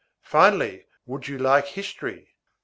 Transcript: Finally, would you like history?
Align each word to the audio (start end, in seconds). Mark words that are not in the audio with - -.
Finally, 0.23 0.87
would 1.05 1.27
you 1.27 1.37
like 1.37 1.67
history? 1.67 2.35